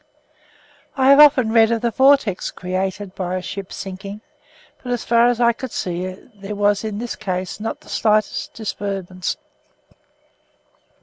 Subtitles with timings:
[0.97, 4.21] I have often read of the vortex caused by a ship sinking,
[4.81, 8.55] but as far as I could see there was in this case not the slightest
[8.55, 9.37] disturbance.